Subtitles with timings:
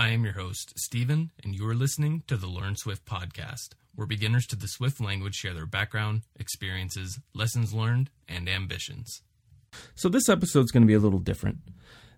[0.00, 4.06] I am your host, Stephen, and you are listening to the Learn Swift podcast, where
[4.06, 9.20] beginners to the Swift language share their background, experiences, lessons learned, and ambitions.
[9.94, 11.58] So, this episode is going to be a little different.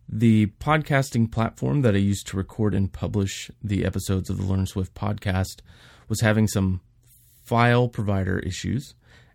[0.08, 4.67] The podcasting platform that I used to record and publish the episodes of the Learn
[4.67, 5.58] Swift podcast
[6.08, 6.83] was having some
[7.42, 8.94] file provider issues,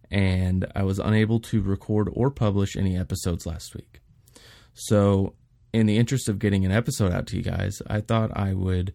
[0.09, 3.99] and I was unable to record or publish any episodes last week.
[4.73, 5.33] So,
[5.73, 8.93] in the interest of getting an episode out to you guys, I thought I would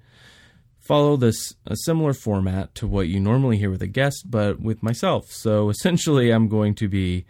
[0.81, 4.83] follow this a similar format to what you normally hear with a guest, but with
[4.83, 5.27] myself.
[5.31, 7.25] So essentially, I'm going to be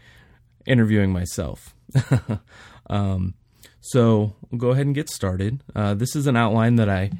[0.67, 1.75] interviewing myself.
[2.91, 3.35] um,
[3.81, 5.63] so we'll go ahead and get started.
[5.75, 7.11] Uh, this is an outline that I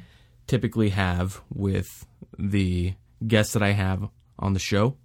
[0.47, 2.05] typically have with
[2.37, 2.93] the
[3.27, 4.09] guests that I have
[4.39, 4.95] on the show.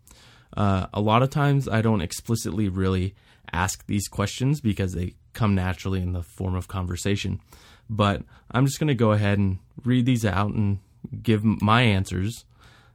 [0.57, 3.15] Uh, a lot of times, I don't explicitly really
[3.53, 7.41] ask these questions because they come naturally in the form of conversation.
[7.89, 10.81] But I'm just going to go ahead and read these out and
[11.23, 12.45] give my answers,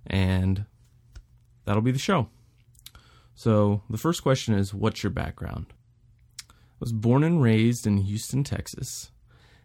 [0.06, 0.66] and
[1.66, 2.28] that'll be the show.
[3.36, 5.68] So, the first question is What's your background?
[6.50, 9.12] I was born and raised in Houston, Texas,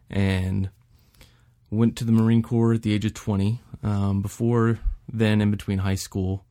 [0.09, 0.71] and
[1.71, 3.61] went to the Marine Corps at the age of 20.
[3.83, 4.79] Um, before
[5.13, 6.45] then, in between high school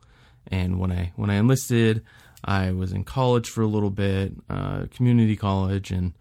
[0.48, 2.04] and when I when I enlisted,
[2.44, 6.14] I was in college for a little bit, uh, community college, and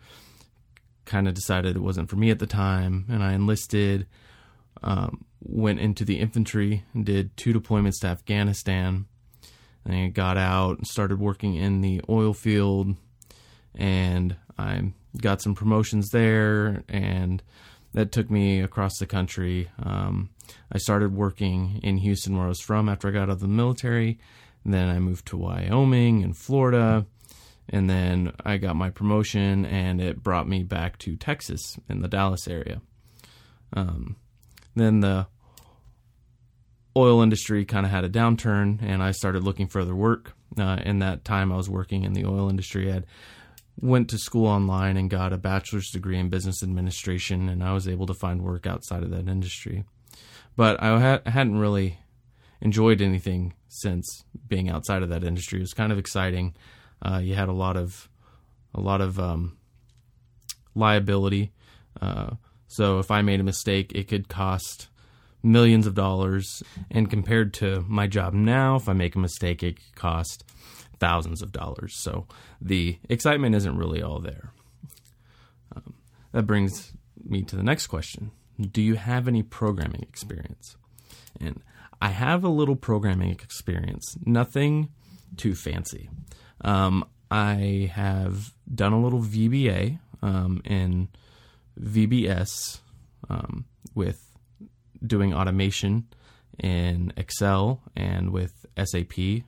[1.04, 3.04] kind of decided it wasn't for me at the time.
[3.08, 4.06] And I enlisted,
[4.82, 9.06] um, went into the infantry, and did two deployments to Afghanistan.
[9.84, 12.96] And I got out and started working in the oil field,
[13.74, 17.42] and I got some promotions there, and
[17.92, 19.70] that took me across the country.
[19.82, 20.30] Um,
[20.72, 23.48] I started working in Houston, where I was from, after I got out of the
[23.48, 24.18] military
[24.72, 27.06] then I moved to Wyoming and Florida.
[27.68, 32.06] And then I got my promotion, and it brought me back to Texas in the
[32.06, 32.80] Dallas area.
[33.72, 34.14] Um,
[34.76, 35.26] then the
[36.96, 40.34] oil industry kind of had a downturn, and I started looking for other work.
[40.56, 42.92] Uh, in that time, I was working in the oil industry.
[42.92, 43.02] I
[43.80, 47.88] went to school online and got a bachelor's degree in business administration, and I was
[47.88, 49.84] able to find work outside of that industry.
[50.56, 51.98] But I ha- hadn't really
[52.60, 55.58] enjoyed anything since being outside of that industry.
[55.58, 56.54] It was kind of exciting.
[57.02, 58.08] Uh, you had a lot of
[58.74, 59.56] a lot of um,
[60.74, 61.52] liability.
[62.00, 62.32] Uh,
[62.68, 64.88] so if I made a mistake, it could cost
[65.42, 66.62] millions of dollars.
[66.90, 70.44] And compared to my job now, if I make a mistake, it could cost
[70.98, 71.94] thousands of dollars.
[71.96, 72.26] So
[72.60, 74.52] the excitement isn't really all there.
[75.74, 75.94] Um,
[76.32, 76.92] that brings
[77.24, 80.76] me to the next question Do you have any programming experience?
[81.40, 81.62] And
[82.00, 84.90] I have a little programming experience, nothing
[85.36, 86.08] too fancy.
[86.60, 91.08] Um, I have done a little VBA um, in
[91.80, 92.80] VBS
[93.28, 93.64] um,
[93.94, 94.20] with
[95.04, 96.06] doing automation
[96.58, 99.42] in Excel and with SAP.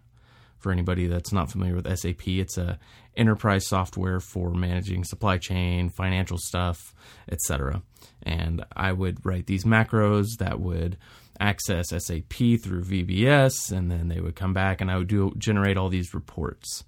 [0.59, 2.81] For anybody that's not familiar with SAP, it's a
[3.17, 6.95] enterprise software for managing supply chain, financial stuff,
[7.31, 7.83] etc.
[8.25, 10.99] And I would write these macros that would
[11.41, 15.77] access SAP through VBS, and then they would come back and I would do generate
[15.77, 16.85] all these reports.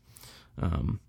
[0.61, 1.01] Um,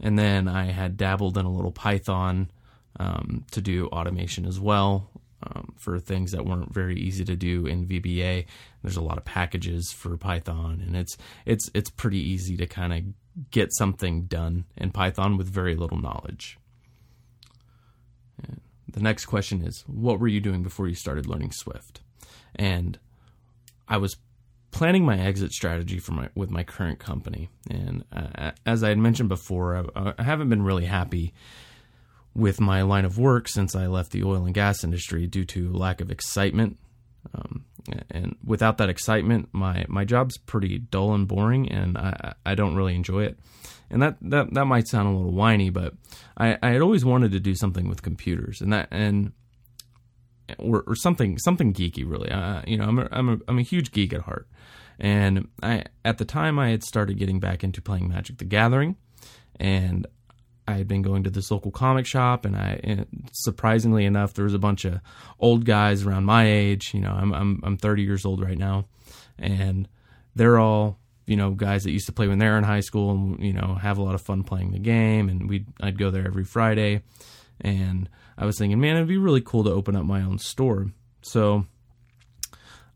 [0.00, 2.50] and then I had dabbled in a little Python
[2.98, 5.10] um, to do automation as well
[5.42, 8.46] um, for things that weren't very easy to do in VBA.
[8.82, 11.16] There's a lot of packages for Python, and it's
[11.46, 15.98] it's it's pretty easy to kind of get something done in Python with very little
[15.98, 16.58] knowledge.
[18.92, 22.02] The next question is, what were you doing before you started learning Swift?
[22.56, 22.98] And
[23.88, 24.16] I was
[24.72, 27.48] planning my exit strategy for my with my current company.
[27.70, 31.34] And uh, as I had mentioned before, I, I, haven't been really happy
[32.34, 35.72] with my line of work since I left the oil and gas industry due to
[35.72, 36.78] lack of excitement.
[37.34, 37.66] Um,
[38.10, 42.74] and without that excitement, my my job's pretty dull and boring, and I I don't
[42.74, 43.38] really enjoy it.
[43.90, 45.94] And that that that might sound a little whiny, but
[46.36, 49.32] I I had always wanted to do something with computers, and that and
[50.58, 52.30] or, or something something geeky really.
[52.30, 54.48] Uh, you know, I'm a, I'm a, I'm a huge geek at heart,
[54.98, 58.96] and I at the time I had started getting back into playing Magic the Gathering,
[59.58, 60.06] and
[60.66, 64.44] I had been going to this local comic shop, and I and surprisingly enough there
[64.44, 65.00] was a bunch of
[65.38, 66.92] old guys around my age.
[66.94, 68.86] You know, I'm I'm I'm 30 years old right now,
[69.38, 69.88] and
[70.34, 73.10] they're all you know guys that used to play when they were in high school
[73.12, 76.10] and you know have a lot of fun playing the game and we I'd go
[76.10, 77.02] there every Friday
[77.60, 80.92] and I was thinking, man, it'd be really cool to open up my own store.
[81.22, 81.66] So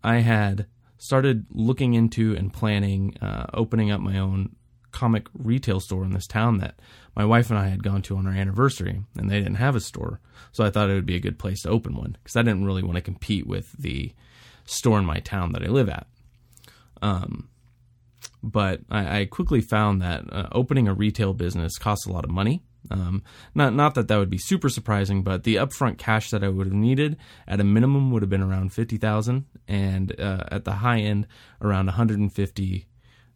[0.03, 0.67] I had
[0.99, 4.57] started looking into and planning uh, opening up my own
[4.93, 6.81] comic retail store in this town that
[7.15, 9.81] my wife and I had gone to on our anniversary, and they didn't have a
[9.81, 10.21] store.
[10.53, 12.65] So I thought it would be a good place to open one because I didn't
[12.65, 14.15] really want to compete with the
[14.65, 16.07] store in my town that I live at.
[17.03, 17.49] Um,
[18.43, 22.31] but I, I quickly found that uh, opening a retail business costs a lot of
[22.31, 22.63] money.
[22.91, 23.23] Um,
[23.55, 26.67] not not that that would be super surprising, but the upfront cash that I would
[26.67, 27.17] have needed
[27.47, 31.27] at a minimum would have been around fifty thousand, and uh, at the high end
[31.61, 32.87] around one hundred and fifty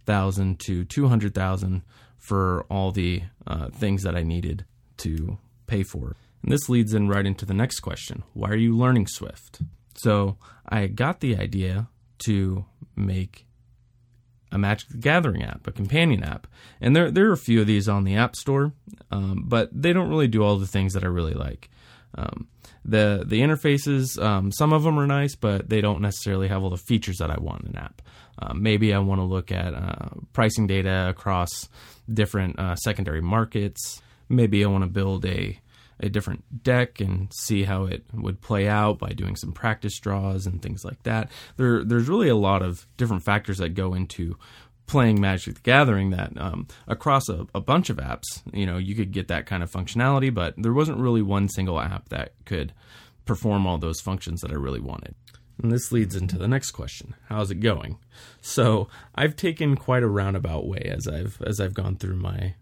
[0.06, 1.82] thousand to two hundred thousand
[2.17, 4.64] for all the uh, things that I needed
[4.99, 6.17] to pay for.
[6.43, 9.61] And this leads in right into the next question: Why are you learning Swift?
[9.94, 10.38] So
[10.69, 11.88] I got the idea
[12.26, 12.64] to
[12.97, 13.47] make
[14.52, 16.47] a Magic the Gathering app, a companion app,
[16.81, 18.73] and there there are a few of these on the App Store,
[19.11, 21.70] um, but they don't really do all the things that I really like.
[22.14, 22.49] Um,
[22.85, 26.70] the the interfaces, um, some of them are nice, but they don't necessarily have all
[26.70, 28.02] the features that I want in an app.
[28.38, 31.69] Uh, maybe I want to look at uh, pricing data across
[32.12, 34.00] different uh, secondary markets.
[34.29, 35.61] Maybe I want to build a
[36.02, 40.47] a different deck and see how it would play out by doing some practice draws
[40.47, 41.31] and things like that.
[41.56, 44.37] There, there's really a lot of different factors that go into
[44.87, 48.97] playing Magic the Gathering that um, across a, a, bunch of apps, you know, you
[48.97, 52.73] could get that kind of functionality, but there wasn't really one single app that could
[53.25, 55.14] perform all those functions that I really wanted.
[55.62, 57.99] And this leads into the next question: How's it going?
[58.41, 62.55] So I've taken quite a roundabout way as I've as I've gone through my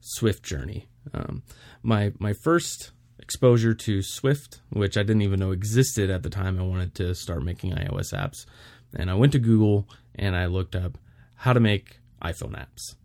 [0.00, 0.88] Swift journey.
[1.12, 1.42] Um,
[1.82, 6.58] my my first exposure to Swift, which I didn't even know existed at the time
[6.58, 8.46] I wanted to start making iOS apps,
[8.94, 10.98] and I went to Google and I looked up
[11.36, 12.96] how to make iPhone apps.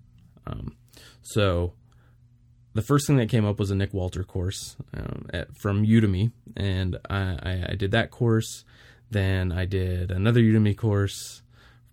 [0.46, 0.76] Um,
[1.22, 1.74] so
[2.74, 6.32] the first thing that came up was a Nick Walter course um, at, from Udemy,
[6.56, 8.64] and I, I, I, did that course.
[9.10, 11.42] Then I did another Udemy course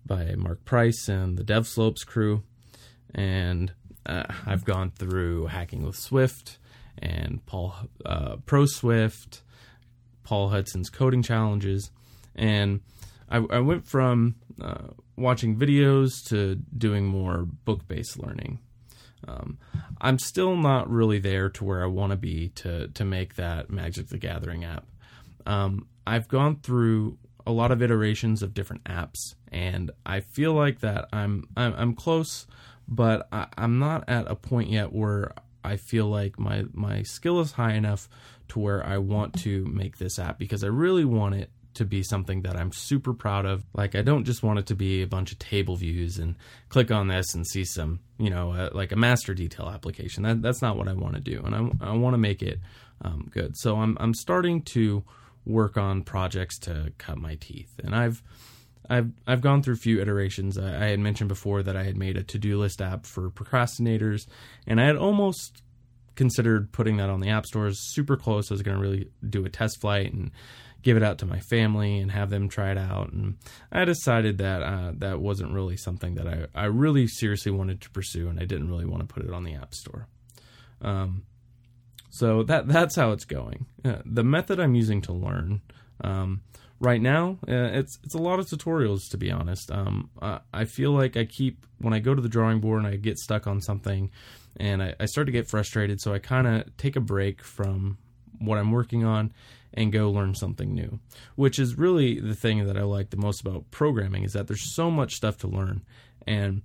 [0.05, 2.43] by Mark Price and the DevSlopes crew,
[3.13, 3.73] and
[4.05, 6.57] uh, I've gone through Hacking with Swift
[6.97, 7.75] and Paul
[8.05, 9.41] uh, Pro Swift,
[10.23, 11.91] Paul Hudson's coding challenges,
[12.35, 12.81] and
[13.29, 18.59] I, I went from uh, watching videos to doing more book based learning.
[19.27, 19.57] Um,
[19.99, 23.69] I'm still not really there to where I want to be to to make that
[23.69, 24.85] Magic the Gathering app.
[25.45, 27.17] Um, I've gone through
[27.47, 31.93] a lot of iterations of different apps, and I feel like that I'm I'm, I'm
[31.95, 32.45] close
[32.87, 35.33] but I, am not at a point yet where
[35.63, 38.07] I feel like my my skill is high enough
[38.49, 42.03] to where I want to make this app because I really want it to be
[42.03, 43.65] something that I'm super proud of.
[43.73, 46.35] Like I don't just want it to be a bunch of table views and
[46.69, 50.23] click on this and see some, you know, uh, like a master detail application.
[50.23, 52.59] That that's not what I want to do, and I I want to make it
[53.01, 53.57] um, good.
[53.57, 55.03] So I'm I'm starting to
[55.45, 58.21] work on projects to cut my teeth, and I've
[58.89, 60.57] I've I've gone through a few iterations.
[60.57, 63.29] I, I had mentioned before that I had made a to do list app for
[63.29, 64.27] procrastinators,
[64.67, 65.61] and I had almost
[66.15, 67.77] considered putting that on the app stores.
[67.93, 68.49] Super close.
[68.49, 70.31] I was going to really do a test flight and
[70.81, 73.11] give it out to my family and have them try it out.
[73.11, 73.37] And
[73.71, 77.89] I decided that uh, that wasn't really something that I, I really seriously wanted to
[77.89, 80.07] pursue, and I didn't really want to put it on the app store.
[80.81, 81.23] Um,
[82.11, 83.65] so that that's how it's going.
[83.83, 85.61] Uh, the method I'm using to learn.
[86.01, 86.41] Um,
[86.79, 89.71] right now uh, it's it's a lot of tutorials to be honest.
[89.71, 92.87] Um, I, I, feel like i keep when i go to the drawing board and
[92.87, 94.11] i get stuck on something
[94.57, 97.97] and i, I start to get frustrated so i kind of take a break from
[98.39, 99.33] what i'm working on
[99.73, 100.99] and go learn something new
[101.35, 104.75] which is really the thing that i like the most about programming is that there's
[104.75, 105.81] so much stuff to learn.
[106.27, 106.63] And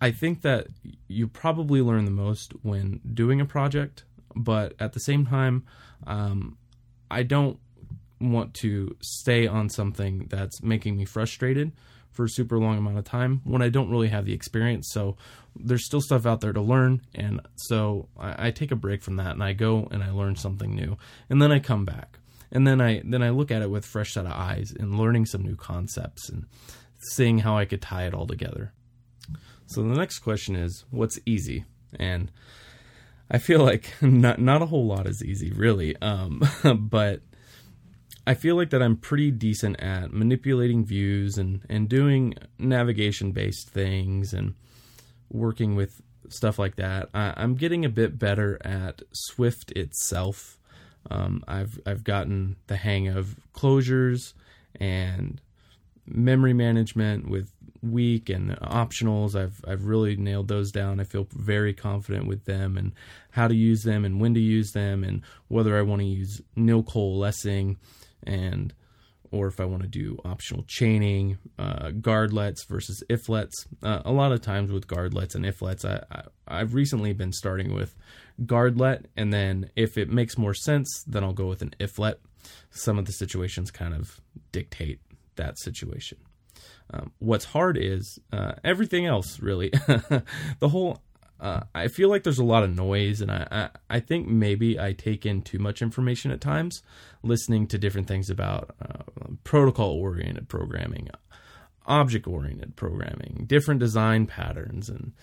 [0.00, 0.68] i think that
[1.08, 4.04] you probably learn the most when doing a project
[4.36, 5.64] but at the same time
[6.06, 6.56] um,
[7.10, 7.58] i don't
[8.22, 11.72] want to stay on something that's making me frustrated
[12.10, 14.90] for a super long amount of time when I don't really have the experience.
[14.92, 15.16] So
[15.56, 19.16] there's still stuff out there to learn, and so I, I, take a break from
[19.16, 20.96] that and I go and I learn something new,
[21.28, 22.18] and then I come back,
[22.50, 25.26] and then I then I look at it with fresh set of eyes and learning
[25.26, 26.46] some new concepts and
[27.12, 28.72] seeing how I could tie it all together.
[29.66, 31.64] So the next question is, what's easy?
[31.98, 32.30] And
[33.30, 35.96] I feel like not not a whole lot is easy, really.
[36.00, 36.42] Um,
[36.78, 37.20] but
[38.26, 43.68] I feel like that I'm pretty decent at manipulating views and, and doing navigation based
[43.70, 44.54] things and
[45.28, 47.08] working with stuff like that.
[47.12, 50.58] I, am getting a bit better at Swift itself.
[51.10, 54.34] Um, I've I've gotten the hang of closures
[54.78, 55.40] and
[56.06, 57.50] memory management with
[57.82, 59.34] weak and optionals.
[59.34, 61.00] I've I've really nailed those down.
[61.00, 62.92] I feel very confident with them and
[63.32, 66.40] how to use them and when to use them and whether I want to use
[66.54, 67.78] nil coalescing
[68.24, 68.74] and
[69.32, 73.66] or if I want to do optional chaining, uh, guard lets versus if lets.
[73.82, 77.14] Uh, a lot of times with guard lets and if lets, I, I, I've recently
[77.14, 77.96] been starting with
[78.44, 81.98] guard let, and then if it makes more sense, then I'll go with an if
[81.98, 82.20] let.
[82.70, 84.20] Some of the situations kind of
[84.52, 85.00] dictate
[85.36, 86.18] that situation.
[86.92, 89.70] Um, what's hard is uh, everything else, really.
[90.60, 91.00] the whole
[91.42, 94.78] uh, I feel like there's a lot of noise, and I, I, I, think maybe
[94.78, 96.82] I take in too much information at times,
[97.24, 99.02] listening to different things about uh,
[99.42, 101.08] protocol oriented programming,
[101.84, 105.14] object oriented programming, different design patterns, and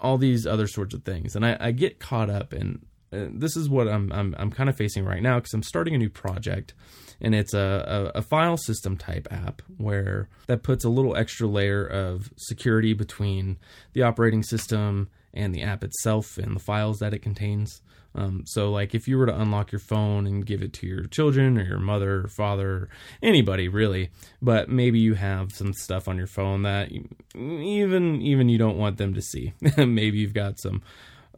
[0.00, 1.36] all these other sorts of things.
[1.36, 2.80] And I, I get caught up in
[3.12, 5.94] uh, this is what I'm, I'm, I'm kind of facing right now because I'm starting
[5.94, 6.74] a new project
[7.20, 11.46] and it's a, a, a, file system type app where that puts a little extra
[11.46, 13.58] layer of security between
[13.92, 17.80] the operating system and the app itself and the files that it contains.
[18.14, 21.04] Um, so, like, if you were to unlock your phone and give it to your
[21.04, 22.88] children or your mother or father, or
[23.22, 24.10] anybody really,
[24.42, 26.90] but maybe you have some stuff on your phone that
[27.34, 29.54] even even you don't want them to see.
[29.78, 30.82] maybe you've got some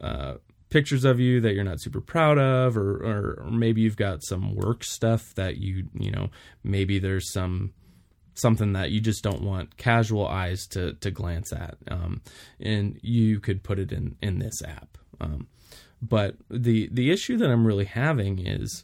[0.01, 0.35] uh,
[0.69, 4.21] pictures of you that you're not super proud of, or, or or maybe you've got
[4.23, 6.29] some work stuff that you you know
[6.61, 7.71] maybe there's some
[8.35, 11.77] something that you just don't want casual eyes to to glance at.
[11.89, 12.21] Um,
[12.59, 14.97] and you could put it in in this app.
[15.19, 15.47] Um,
[16.01, 18.83] but the the issue that I'm really having is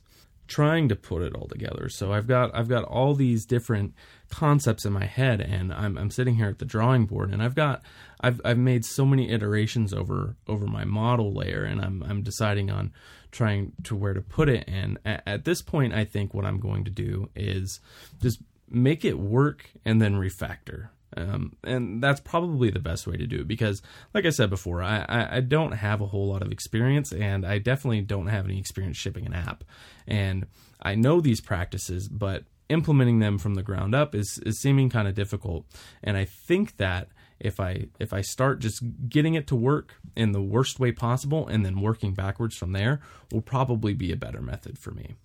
[0.51, 1.87] trying to put it all together.
[1.87, 3.93] So I've got I've got all these different
[4.29, 7.55] concepts in my head and I'm I'm sitting here at the drawing board and I've
[7.55, 7.83] got
[8.19, 12.69] I've I've made so many iterations over over my model layer and I'm I'm deciding
[12.69, 12.91] on
[13.31, 16.59] trying to where to put it and at, at this point I think what I'm
[16.59, 17.79] going to do is
[18.21, 18.41] just
[18.71, 20.89] make it work and then refactor.
[21.17, 23.81] Um, and that's probably the best way to do it because,
[24.13, 27.45] like I said before, I, I, I, don't have a whole lot of experience and
[27.45, 29.65] I definitely don't have any experience shipping an app.
[30.07, 30.47] And
[30.81, 35.05] I know these practices, but implementing them from the ground up is, is seeming kind
[35.05, 35.65] of difficult.
[36.01, 37.09] And I think that
[37.41, 41.47] if I if I start just getting it to work in the worst way possible
[41.47, 43.01] and then working backwards from there
[43.31, 45.15] will probably be a better method for me.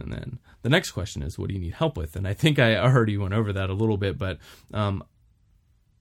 [0.00, 2.16] And then the next question is, what do you need help with?
[2.16, 4.38] And I think I already went over that a little bit, but
[4.72, 5.02] um,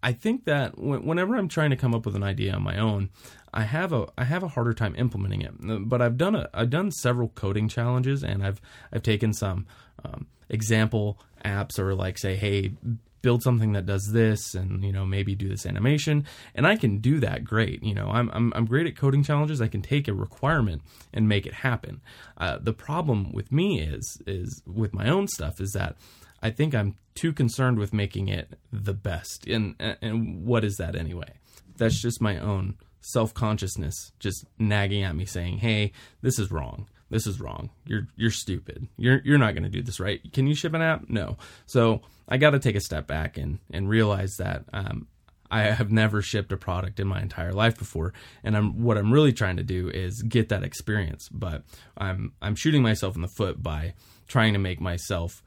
[0.04, 3.10] I think that whenever I'm trying to come up with an idea on my own,
[3.54, 5.54] I have a I have a harder time implementing it.
[5.90, 8.62] But I've done a I've done several coding challenges, and I've
[8.94, 9.66] I've taken some
[10.06, 12.74] um, example apps or like say, hey,
[13.22, 17.00] build something that does this and you know maybe do this animation and i can
[17.00, 20.08] do that great you know i'm i'm, I'm great at coding challenges i can take
[20.08, 20.82] a requirement
[21.14, 22.02] and make it happen
[22.38, 25.96] uh, the problem with me is is with my own stuff is that
[26.42, 30.96] i think i'm too concerned with making it the best and and what is that
[30.96, 31.34] anyway
[31.78, 37.26] that's just my own self-consciousness just nagging at me saying hey this is wrong this
[37.26, 37.70] is wrong.
[37.86, 38.88] You're you're stupid.
[38.98, 40.22] You're you're not going to do this right.
[40.34, 41.10] Can you ship an app?
[41.10, 41.38] No.
[41.66, 45.08] So I got to take a step back and and realize that um,
[45.50, 49.14] I have never shipped a product in my entire life before, and I'm what I'm
[49.14, 51.30] really trying to do is get that experience.
[51.32, 51.64] But
[51.98, 53.94] I'm I'm shooting myself in the foot by
[54.28, 55.42] trying to make myself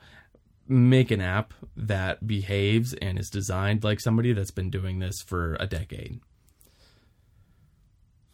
[0.66, 5.56] make an app that behaves and is designed like somebody that's been doing this for
[5.58, 6.20] a decade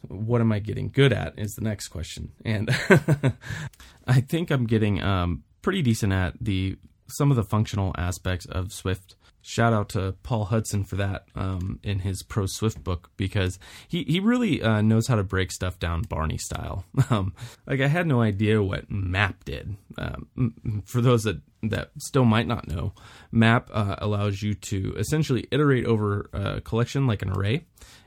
[0.09, 2.31] what am I getting good at is the next question.
[2.45, 2.69] And
[4.07, 6.77] I think I'm getting um, pretty decent at the
[7.07, 9.15] some of the functional aspects of Swift.
[9.41, 14.03] Shout out to Paul Hudson for that um, in his Pro Swift book because he
[14.03, 16.85] he really uh, knows how to break stuff down Barney style.
[17.09, 17.33] Um,
[17.65, 19.77] like I had no idea what map did.
[19.97, 22.93] Um, for those that that still might not know,
[23.31, 27.63] map uh, allows you to essentially iterate over a collection like an array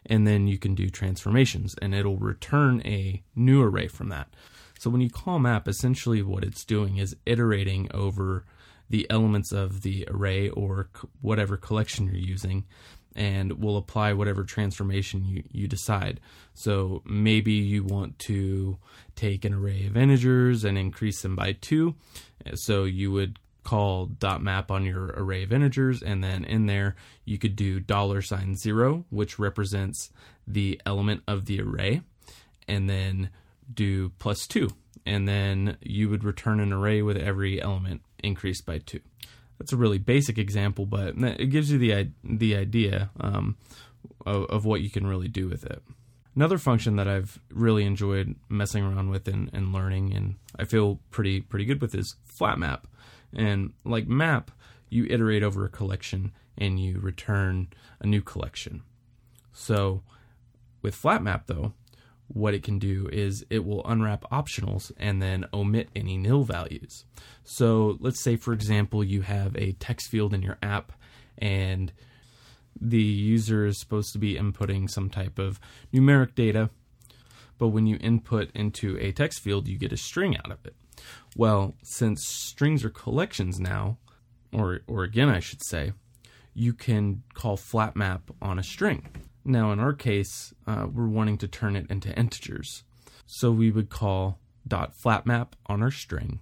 [0.07, 4.29] and then you can do transformations and it'll return a new array from that.
[4.79, 8.45] So when you call map, essentially what it's doing is iterating over
[8.91, 12.65] the elements of the array or whatever collection you're using
[13.17, 16.21] and will apply whatever transformation you, you decide.
[16.55, 18.79] So maybe you want to
[19.17, 21.95] take an array of integers and increase them by two.
[22.55, 26.97] So you would call dot map on your array of integers and then in there
[27.27, 30.11] you could do dollar sign zero which represents
[30.47, 32.01] the element of the array
[32.67, 33.29] and then
[33.73, 34.71] do plus two
[35.05, 39.01] and then you would return an array with every element increased by two.
[39.59, 43.57] That's a really basic example but it gives you the the idea um,
[44.25, 45.83] of, of, what you can really do with it.
[46.35, 51.01] Another function that i've really enjoyed messing around with and, and learning and i feel
[51.11, 52.87] pretty pretty good with is flat map.
[53.33, 54.51] And like map,
[54.89, 57.69] you iterate over a collection and you return
[58.01, 58.83] a new collection.
[59.53, 60.03] So
[60.83, 61.75] with flat map though,
[62.33, 67.05] what it can do is it will unwrap optionals and then omit any nil values.
[67.43, 70.93] So let's say, for example, you have a text field in your app
[71.39, 71.93] and
[72.81, 75.59] the user is supposed to be inputting some type of
[75.93, 76.71] numeric data,
[77.59, 80.77] but when you input into a text field, you get a string out of it.
[81.37, 83.99] Well, since strings are collections now,
[84.53, 85.93] or, or again, I should say,
[86.55, 89.09] you can call flat map on a string.
[89.45, 92.85] Now, in our case, uh, we're wanting to turn it into integers.
[93.27, 96.41] So we would call dot flat map on our string.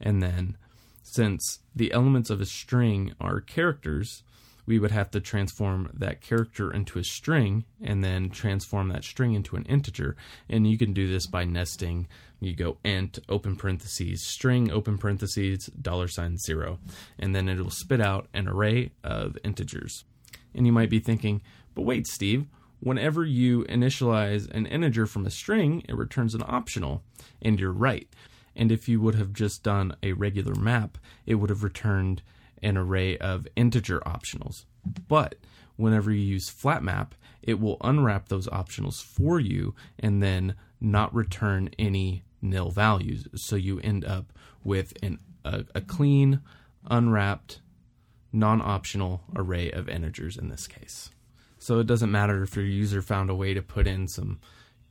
[0.00, 0.56] And then,
[1.02, 4.22] since the elements of a string are characters,
[4.66, 9.34] we would have to transform that character into a string and then transform that string
[9.34, 10.16] into an integer.
[10.48, 12.08] And you can do this by nesting.
[12.40, 16.78] You go int, open parentheses, string, open parentheses, dollar sign zero.
[17.18, 20.04] And then it'll spit out an array of integers.
[20.54, 21.42] And you might be thinking,
[21.74, 22.46] but wait, Steve,
[22.80, 27.02] whenever you initialize an integer from a string, it returns an optional.
[27.42, 28.08] And you're right.
[28.56, 32.22] And if you would have just done a regular map, it would have returned
[32.62, 34.64] an array of integer optionals.
[35.08, 35.36] But
[35.76, 41.14] whenever you use flat map, it will unwrap those optionals for you and then not
[41.14, 43.26] return any nil values.
[43.34, 44.32] So you end up
[44.62, 46.40] with an, a, a clean,
[46.88, 47.60] unwrapped,
[48.34, 51.10] non optional array of integers in this case.
[51.58, 54.40] So it doesn't matter if your user found a way to put in some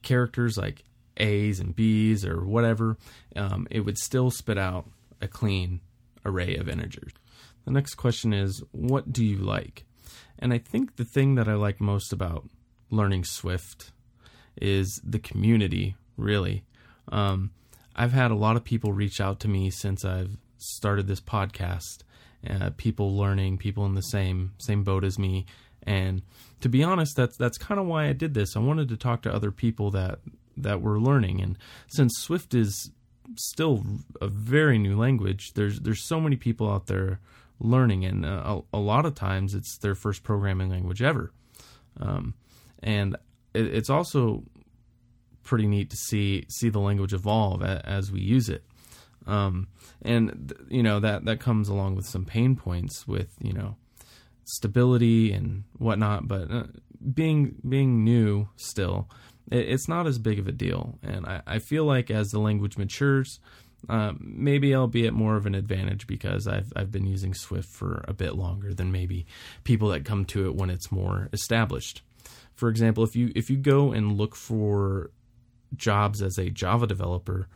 [0.01, 0.83] characters like
[1.17, 2.97] A's and B's or whatever,
[3.35, 4.89] um, it would still spit out
[5.21, 5.81] a clean
[6.25, 7.11] array of integers.
[7.65, 9.85] The next question is, what do you like?
[10.39, 12.49] And I think the thing that I like most about
[12.89, 13.91] learning Swift
[14.59, 16.63] is the community, really.
[17.11, 17.51] Um,
[17.95, 22.03] I've had a lot of people reach out to me since I've started this podcast.
[22.49, 25.45] Uh, people learning, people in the same same boat as me,
[25.83, 26.21] and
[26.61, 28.55] to be honest, that's that's kind of why I did this.
[28.55, 30.19] I wanted to talk to other people that
[30.57, 31.57] that were learning, and
[31.87, 32.91] since Swift is
[33.35, 33.83] still
[34.21, 37.19] a very new language, there's there's so many people out there
[37.59, 41.31] learning, and uh, a, a, lot of times it's their first programming language ever,
[41.99, 42.33] um,
[42.81, 43.15] and
[43.53, 44.43] it, it's also
[45.43, 48.63] pretty neat to see see the language evolve a, as we use it.
[49.25, 49.67] Um,
[50.01, 53.75] and you know that that comes along with some pain points with you know
[54.45, 56.27] stability and whatnot.
[56.27, 56.63] But uh,
[57.13, 59.09] being being new still,
[59.51, 60.99] it, it's not as big of a deal.
[61.01, 63.39] And I, I feel like as the language matures,
[63.89, 67.69] uh, maybe I'll be at more of an advantage because I've I've been using Swift
[67.69, 69.25] for a bit longer than maybe
[69.63, 72.01] people that come to it when it's more established.
[72.55, 75.11] For example, if you if you go and look for
[75.75, 77.47] jobs as a Java developer,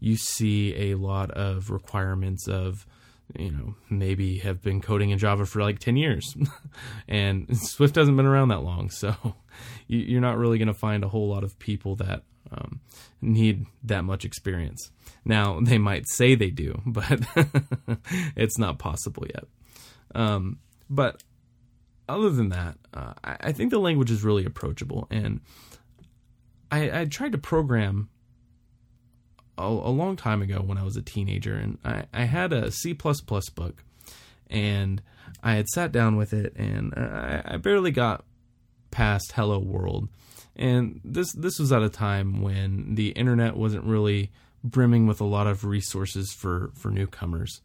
[0.00, 2.86] you see a lot of requirements of
[3.34, 6.36] you know, maybe have been coding in Java for like 10 years.
[7.08, 8.90] and Swift hasn't been around that long.
[8.90, 9.14] So
[9.88, 12.80] you're not really going to find a whole lot of people that um,
[13.20, 14.90] need that much experience.
[15.24, 17.20] Now, they might say they do, but
[18.36, 19.44] it's not possible yet.
[20.14, 21.22] Um, but
[22.08, 25.08] other than that, uh, I, think the language is really approachable.
[25.10, 25.40] And
[26.70, 28.08] I, I tried to program
[29.58, 32.70] a, a, long time ago when I was a teenager, and I, I had a
[32.70, 33.84] C book,
[34.48, 35.02] and
[35.42, 38.24] I had sat down with it, and uh, I, I barely got
[38.90, 40.08] past Hello World.
[40.54, 44.30] And this this was at a time when the internet wasn't really
[44.64, 47.60] brimming with a lot of resources for for newcomers,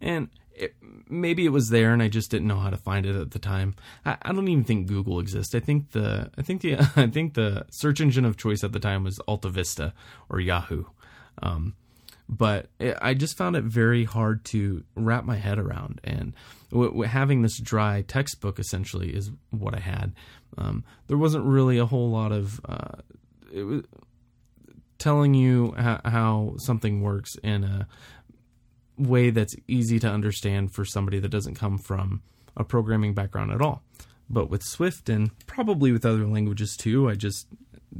[0.00, 0.74] and it,
[1.08, 3.38] maybe it was there and I just didn't know how to find it at the
[3.38, 3.74] time.
[4.04, 5.54] I, I, don't even think Google exists.
[5.54, 8.80] I think the I think the I think the search engine of choice at the
[8.80, 9.92] time was Alta Vista
[10.28, 10.84] or Yahoo.
[11.42, 11.74] Um,
[12.28, 16.00] but it, I just found it very hard to wrap my head around.
[16.04, 16.32] And
[16.70, 20.14] w- w- having this dry textbook essentially is what I had.
[20.56, 23.02] Um, there wasn't really a whole lot of uh,
[23.52, 23.82] it was
[24.98, 27.86] telling you how something works in a
[28.96, 32.22] way that's easy to understand for somebody that doesn't come from
[32.56, 33.82] a programming background at all.
[34.30, 37.46] But with Swift and probably with other languages too, I just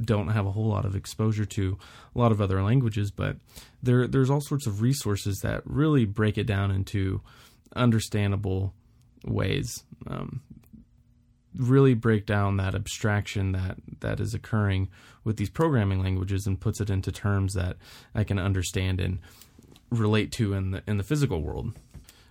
[0.02, 1.78] don't have a whole lot of exposure to
[2.14, 3.36] a lot of other languages, but
[3.82, 7.20] there there's all sorts of resources that really break it down into
[7.74, 8.72] understandable
[9.24, 9.84] ways.
[10.06, 10.42] Um,
[11.56, 14.88] really break down that abstraction that that is occurring
[15.22, 17.76] with these programming languages and puts it into terms that
[18.14, 19.18] I can understand and
[19.90, 21.78] relate to in the in the physical world.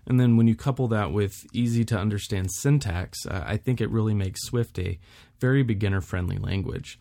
[0.06, 3.89] And then when you couple that with easy to understand syntax, uh, I think it
[3.89, 4.99] really makes Swift a
[5.39, 6.99] very beginner friendly language.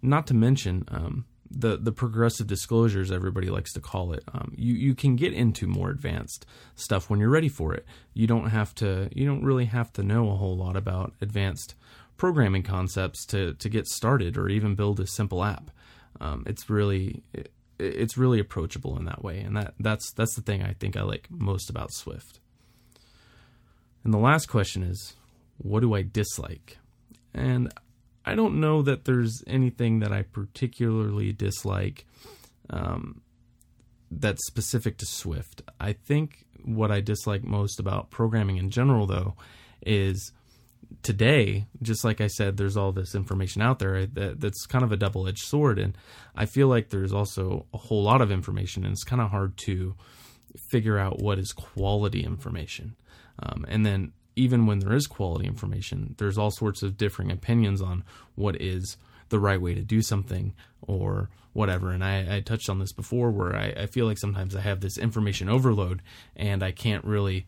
[0.00, 4.22] Not to mention um, the the progressive disclosures everybody likes to call it.
[4.32, 7.86] Um, you you can get into more advanced stuff when you're ready for it.
[8.14, 9.08] You don't have to.
[9.12, 11.74] You don't really have to know a whole lot about advanced
[12.16, 15.70] programming concepts to to get started or even build a simple app.
[16.20, 20.42] Um, it's really it, it's really approachable in that way, and that that's that's the
[20.42, 22.40] thing I think I like most about Swift.
[24.04, 25.16] And the last question is,
[25.56, 26.78] what do I dislike?
[27.34, 27.72] And
[28.28, 32.04] I don't know that there's anything that I particularly dislike
[32.68, 33.22] um,
[34.10, 35.62] that's specific to Swift.
[35.80, 39.34] I think what I dislike most about programming in general, though,
[39.80, 40.32] is
[41.02, 44.92] today, just like I said, there's all this information out there that, that's kind of
[44.92, 45.78] a double edged sword.
[45.78, 45.96] And
[46.36, 49.56] I feel like there's also a whole lot of information, and it's kind of hard
[49.64, 49.94] to
[50.70, 52.94] figure out what is quality information.
[53.38, 57.82] Um, and then, even when there is quality information, there's all sorts of differing opinions
[57.82, 58.04] on
[58.36, 58.96] what is
[59.28, 61.90] the right way to do something or whatever.
[61.90, 64.80] And I, I touched on this before where I, I feel like sometimes I have
[64.80, 66.02] this information overload
[66.36, 67.46] and I can't really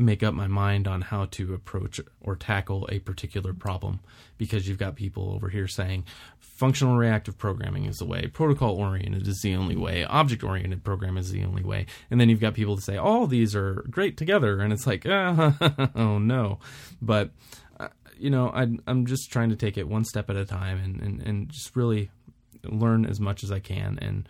[0.00, 4.00] make up my mind on how to approach or tackle a particular problem
[4.38, 6.04] because you've got people over here saying
[6.38, 11.16] functional reactive programming is the way, protocol oriented is the only way, object oriented program
[11.16, 11.86] is the only way.
[12.10, 15.06] And then you've got people to say all these are great together and it's like,
[15.06, 16.58] oh no.
[17.02, 17.30] But
[17.78, 20.78] uh, you know, I, am just trying to take it one step at a time
[20.78, 22.10] and, and, and just really
[22.64, 24.28] learn as much as I can and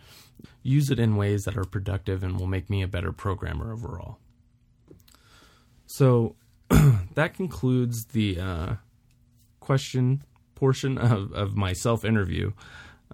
[0.63, 4.17] use it in ways that are productive and will make me a better programmer overall.
[5.91, 6.37] So
[7.15, 8.75] that concludes the uh,
[9.59, 10.23] question
[10.55, 12.53] portion of, of my self interview.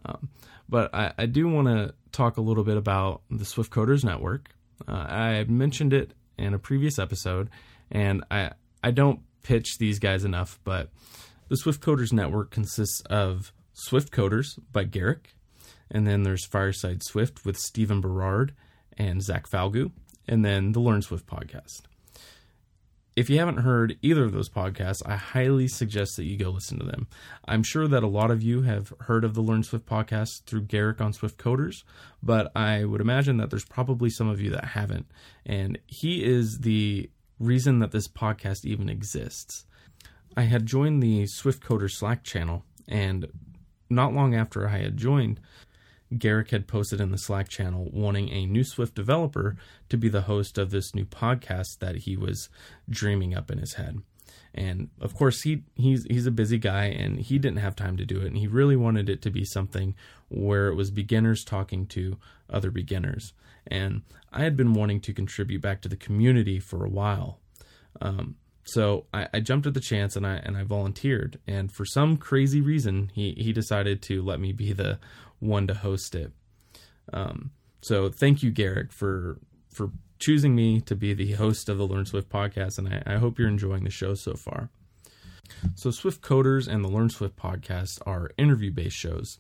[0.06, 0.30] Um,
[0.70, 4.50] but I, I do want to talk a little bit about the Swift Coders Network.
[4.88, 7.50] Uh, I mentioned it in a previous episode,
[7.90, 8.52] and I
[8.84, 10.92] I don't pitch these guys enough, but
[11.48, 15.34] the Swift Coders Network consists of Swift Coders by Garrick,
[15.90, 18.54] and then there's Fireside Swift with Stephen Berard
[18.96, 19.94] and Zach Falgout,
[20.28, 21.88] and then the Learn Swift podcast
[23.18, 26.78] if you haven't heard either of those podcasts, I highly suggest that you go listen
[26.78, 27.08] to them.
[27.46, 30.62] I'm sure that a lot of you have heard of the Learn Swift podcast through
[30.62, 31.84] Garrick on Swift Coders,
[32.22, 35.08] but I would imagine that there's probably some of you that haven't.
[35.48, 39.66] And he is the reason that this podcast even exists.
[40.38, 43.26] I had joined the Swift Coders Slack channel, and
[43.90, 45.40] not long after I had joined,
[46.18, 49.58] Garrick had posted in the Slack channel wanting a new Swift developer
[49.90, 52.50] to be the host of this new podcast that he was
[52.90, 54.02] dreaming up in his head.
[54.54, 58.06] And of course, he he's he's a busy guy and he didn't have time to
[58.06, 58.28] do it.
[58.28, 59.94] And he really wanted it to be something
[60.30, 62.18] where it was beginners talking to
[62.50, 63.34] other beginners.
[63.68, 67.40] And I had been wanting to contribute back to the community for a while.
[68.02, 71.40] Um, so I, I, jumped at the chance and I and I volunteered.
[71.48, 75.00] And for some crazy reason, he he decided to let me be the
[75.40, 76.32] one to host it.
[77.14, 79.40] Um, so thank you, Garrick, for
[79.72, 83.18] for choosing me to be the host of the Learn Swift podcast, and I, I
[83.18, 84.70] hope you're enjoying the show so far.
[85.76, 89.40] So Swift Coders and the Learn Swift podcast are interview-based shows.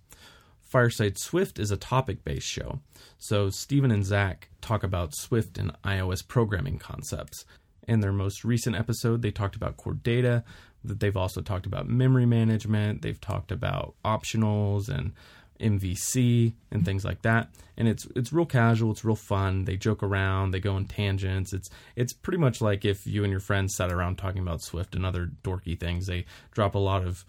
[0.61, 2.79] Fireside Swift is a topic-based show.
[3.17, 7.45] So Stephen and Zach talk about Swift and iOS programming concepts.
[7.87, 10.43] In their most recent episode, they talked about core data.
[10.83, 13.01] They've also talked about memory management.
[13.01, 15.13] They've talked about optionals and
[15.59, 17.49] MVC and things like that.
[17.77, 19.65] And it's it's real casual, it's real fun.
[19.65, 21.53] They joke around, they go on tangents.
[21.53, 24.95] It's it's pretty much like if you and your friends sat around talking about Swift
[24.95, 26.07] and other dorky things.
[26.07, 27.25] They drop a lot of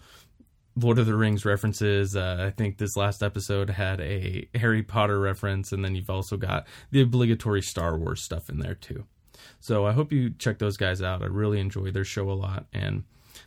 [0.75, 2.15] Lord of the Rings references.
[2.15, 6.37] Uh, I think this last episode had a Harry Potter reference, and then you've also
[6.37, 9.05] got the obligatory Star Wars stuff in there too.
[9.59, 11.21] So I hope you check those guys out.
[11.21, 13.03] I really enjoy their show a lot, and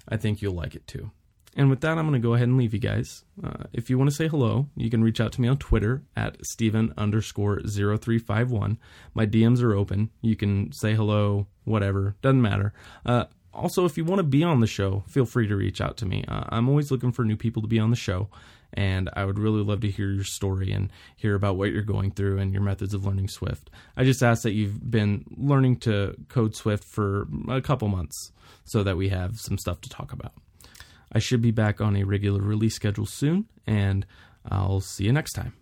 [0.09, 1.11] I think you'll like it too.
[1.55, 3.25] And with that, I'm going to go ahead and leave you guys.
[3.43, 6.03] Uh, if you want to say hello, you can reach out to me on Twitter
[6.17, 8.79] at Steven underscore 0351.
[9.13, 10.11] My DMs are open.
[10.23, 12.73] You can say hello, whatever, doesn't matter.
[13.05, 15.99] Uh, also, if you want to be on the show, feel free to reach out
[15.99, 16.25] to me.
[16.27, 18.29] Uh, I'm always looking for new people to be on the show,
[18.73, 22.13] and I would really love to hear your story and hear about what you're going
[22.13, 23.69] through and your methods of learning Swift.
[23.95, 28.33] I just ask that you've been learning to code Swift for a couple months
[28.65, 30.33] so that we have some stuff to talk about.
[31.13, 34.07] I should be back on a regular release schedule soon, and
[34.51, 35.53] I'll see you next time.